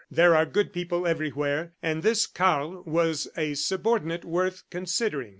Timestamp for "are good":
0.35-0.73